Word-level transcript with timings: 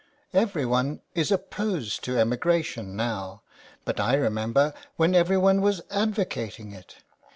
Everyone 0.33 1.01
is 1.13 1.31
opposed 1.31 2.03
to 2.05 2.15
emigra 2.17 2.65
tion 2.65 2.95
now, 2.95 3.43
but 3.85 3.99
I 3.99 4.15
remember 4.15 4.73
when 4.95 5.13
everyone 5.13 5.61
was 5.61 5.83
advocating 5.91 6.71
it. 6.71 6.95